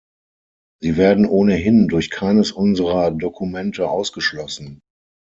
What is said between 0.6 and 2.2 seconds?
Sie werden ohnehin durch